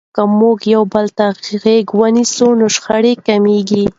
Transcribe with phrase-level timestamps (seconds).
[0.15, 1.25] که موږ یو بل ته
[1.95, 3.83] غوږ سو نو شخړې کمیږي.